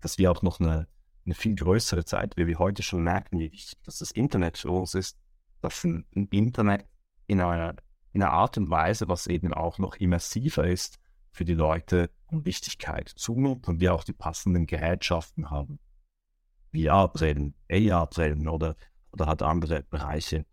dass 0.00 0.18
wir 0.18 0.30
auch 0.30 0.40
noch 0.42 0.60
eine, 0.60 0.86
eine 1.26 1.34
viel 1.34 1.56
größere 1.56 2.04
Zeit, 2.04 2.36
wie 2.36 2.46
wir 2.46 2.60
heute 2.60 2.84
schon 2.84 3.02
merken, 3.02 3.40
wie 3.40 3.50
wichtig 3.50 3.82
dass 3.82 3.98
das 3.98 4.12
Internet 4.12 4.58
für 4.58 4.70
uns 4.70 4.94
ist, 4.94 5.18
dass 5.62 5.82
ein, 5.82 6.06
ein 6.14 6.28
Internet 6.28 6.86
in 7.26 7.40
einer, 7.40 7.74
in 8.12 8.22
einer 8.22 8.30
Art 8.30 8.56
und 8.56 8.70
Weise, 8.70 9.08
was 9.08 9.26
eben 9.26 9.52
auch 9.52 9.78
noch 9.78 9.96
immersiver 9.96 10.64
ist, 10.64 11.00
für 11.32 11.44
die 11.44 11.54
Leute 11.54 12.08
an 12.28 12.44
Wichtigkeit 12.44 13.08
zunimmt 13.08 13.66
und 13.66 13.80
wir 13.80 13.94
auch 13.94 14.04
die 14.04 14.12
passenden 14.12 14.66
Gerätschaften 14.66 15.50
haben. 15.50 15.80
VR-Brillen, 16.72 17.56
AR-Brillen 17.68 18.46
oder, 18.46 18.76
oder 19.10 19.26
halt 19.26 19.42
andere 19.42 19.82
Bereiche. 19.82 20.46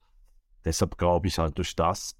Deshalb 0.65 0.98
glaube 0.98 1.27
ich 1.27 1.38
halt, 1.38 1.59
durch 1.59 1.75
das 1.75 2.15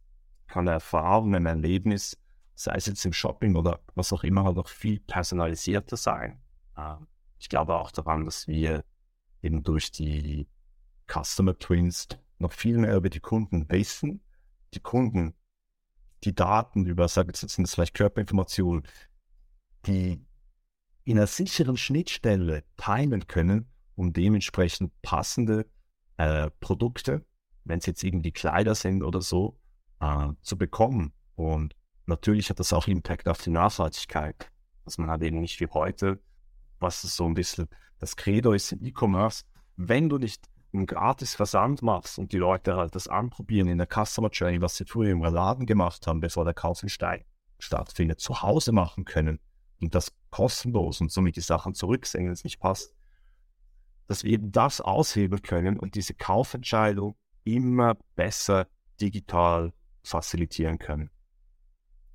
kann 0.50 0.68
Erfahrung, 0.68 1.36
ein 1.36 1.46
Erlebnis, 1.46 2.18
sei 2.56 2.76
es 2.76 2.88
jetzt 2.88 3.06
im 3.06 3.14
Shopping 3.14 3.56
oder 3.56 3.80
was 3.96 4.12
auch 4.12 4.24
immer, 4.24 4.44
halt 4.44 4.58
auch 4.58 4.68
viel 4.68 5.00
personalisierter 5.00 5.96
sein. 5.96 6.42
Ähm, 6.78 7.08
ich 7.40 7.48
glaube 7.48 7.76
auch 7.76 7.92
daran, 7.92 8.26
dass 8.26 8.48
wir 8.48 8.84
eben 9.42 9.64
durch 9.64 9.92
die 9.92 10.48
Customer 11.08 11.58
Twins 11.58 12.08
noch 12.38 12.52
viel 12.52 12.78
mehr 12.78 12.96
über 12.96 13.10
die 13.10 13.22
Kunden 13.22 13.70
wissen. 13.70 14.22
Die 14.74 14.82
Kunden, 14.82 15.34
die 16.24 16.36
Daten 16.36 16.86
über, 16.86 17.08
sage 17.08 17.30
jetzt 17.30 17.48
sind 17.48 17.64
es 17.64 17.74
vielleicht 17.74 17.96
Körperinformationen, 17.96 18.84
die 19.86 20.22
in 21.06 21.18
einer 21.18 21.28
sicheren 21.28 21.78
Schnittstelle 21.78 22.64
teilen 22.76 23.28
können 23.28 23.70
um 24.00 24.14
dementsprechend 24.14 24.94
passende 25.02 25.66
äh, 26.16 26.50
Produkte, 26.62 27.26
wenn 27.66 27.80
es 27.80 27.86
jetzt 27.86 28.02
irgendwie 28.02 28.32
Kleider 28.32 28.74
sind 28.74 29.04
oder 29.04 29.22
so, 29.22 29.60
äh, 30.00 30.30
zu 30.42 30.58
bekommen. 30.58 31.14
Und 31.36 31.76
natürlich 32.06 32.50
hat 32.50 32.60
das 32.60 32.74
auch 32.74 32.88
Impact 32.88 33.28
auf 33.28 33.42
die 33.42 33.50
Nachhaltigkeit, 33.50 34.52
dass 34.86 34.98
man 34.98 35.10
halt 35.10 35.24
eben 35.24 35.40
nicht 35.40 35.60
wie 35.60 35.68
heute, 35.68 36.20
was 36.80 37.02
so 37.02 37.26
ein 37.26 37.34
bisschen 37.34 37.68
das 38.00 38.16
Credo 38.16 38.54
ist 38.54 38.72
im 38.72 38.84
E-Commerce, 38.84 39.44
wenn 39.76 40.10
du 40.10 40.18
nicht 40.18 40.48
einen 40.74 40.86
gratis 40.86 41.36
Versand 41.36 41.82
machst 41.82 42.20
und 42.20 42.32
die 42.32 42.38
Leute 42.38 42.76
halt 42.76 42.96
das 42.96 43.08
anprobieren 43.08 43.68
in 43.68 43.78
der 43.78 43.88
Customer 43.88 44.30
Journey, 44.30 44.62
was 44.62 44.76
sie 44.76 44.86
früher 44.86 45.12
im 45.12 45.22
Laden 45.22 45.66
gemacht 45.66 46.06
haben, 46.08 46.20
bevor 46.20 46.46
der 46.46 46.54
Kauf 46.54 46.84
in 46.84 46.90
Stein 46.90 47.24
stattfindet, 47.58 48.20
zu 48.20 48.42
Hause 48.42 48.72
machen 48.72 49.04
können 49.04 49.40
und 49.82 49.96
das 49.96 50.14
kostenlos 50.30 51.02
und 51.02 51.12
somit 51.12 51.36
die 51.36 51.42
Sachen 51.42 51.74
zurücksehen, 51.74 52.26
wenn 52.26 52.32
es 52.32 52.44
nicht 52.44 52.60
passt, 52.60 52.94
dass 54.08 54.24
wir 54.24 54.32
eben 54.32 54.52
das 54.52 54.80
aushebeln 54.80 55.42
können 55.42 55.78
und 55.78 55.96
diese 55.96 56.14
Kaufentscheidung 56.14 57.16
immer 57.44 57.96
besser 58.16 58.68
digital 59.02 59.74
facilitieren 60.10 60.80
können. 60.80 61.10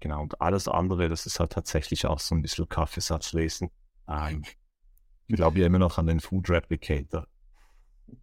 Genau, 0.01 0.23
und 0.23 0.41
alles 0.41 0.69
andere, 0.69 1.09
das 1.09 1.27
ist 1.27 1.41
halt 1.41 1.53
tatsächlich 1.53 2.07
auch 2.07 2.19
so 2.19 2.35
ein 2.35 2.43
bisschen 2.43 2.69
Kaffeesatzlesen. 2.69 3.71
Ähm, 4.09 4.43
ich 5.27 5.37
glaube 5.37 5.61
ja 5.61 5.67
immer 5.67 5.79
noch 5.79 5.97
an 5.97 6.07
den 6.07 6.21
Food 6.21 6.51
Replicator. 6.51 7.27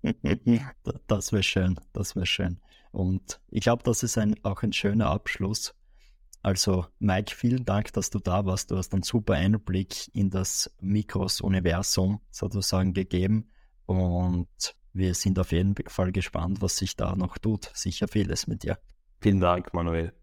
das 1.07 1.31
wäre 1.33 1.43
schön, 1.43 1.79
das 1.93 2.15
wäre 2.15 2.25
schön. 2.25 2.59
Und 2.91 3.41
ich 3.49 3.61
glaube, 3.61 3.83
das 3.83 4.03
ist 4.03 4.17
ein, 4.17 4.35
auch 4.43 4.61
ein 4.61 4.73
schöner 4.73 5.07
Abschluss. 5.07 5.73
Also, 6.43 6.87
Mike, 6.99 7.35
vielen 7.35 7.65
Dank, 7.65 7.93
dass 7.93 8.09
du 8.09 8.19
da 8.19 8.45
warst. 8.45 8.71
Du 8.71 8.77
hast 8.77 8.93
einen 8.93 9.03
super 9.03 9.33
Einblick 9.35 10.13
in 10.13 10.29
das 10.29 10.71
Mikros-Universum 10.81 12.19
sozusagen 12.31 12.93
gegeben. 12.93 13.49
Und 13.85 14.75
wir 14.93 15.13
sind 15.13 15.39
auf 15.39 15.51
jeden 15.51 15.75
Fall 15.87 16.11
gespannt, 16.11 16.61
was 16.61 16.77
sich 16.77 16.95
da 16.95 17.15
noch 17.15 17.37
tut. 17.37 17.71
Sicher 17.73 18.07
vieles 18.07 18.47
mit 18.47 18.63
dir. 18.63 18.77
Vielen 19.21 19.39
Dank, 19.39 19.73
Manuel. 19.73 20.13